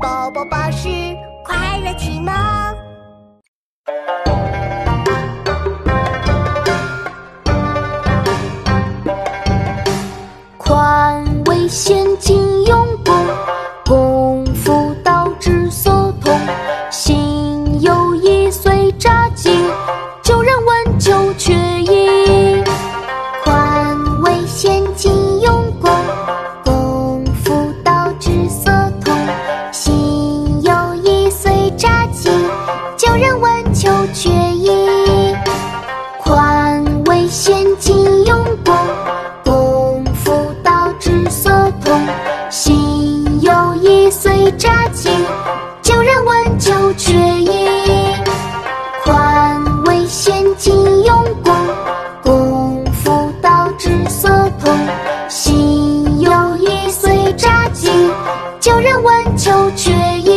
[0.00, 0.88] 宝宝巴士
[1.44, 2.32] 快乐启蒙。
[10.56, 12.64] 宽为先进
[37.30, 38.74] 先进用功，
[39.44, 40.32] 功夫
[40.62, 41.50] 道之所
[41.84, 42.00] 通。
[42.50, 45.10] 心有意随札记，
[45.82, 47.68] 旧人闻就却意。
[49.04, 51.54] 宽为先进用功，
[52.22, 54.30] 功夫道之所
[54.64, 54.74] 通。
[55.28, 57.90] 心有意随札记，
[58.58, 60.27] 旧人闻就却意。